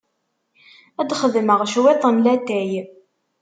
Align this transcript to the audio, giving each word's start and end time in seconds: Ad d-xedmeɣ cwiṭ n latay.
Ad 0.99 1.07
d-xedmeɣ 1.09 1.59
cwiṭ 1.71 2.03
n 2.13 2.15
latay. 2.23 2.71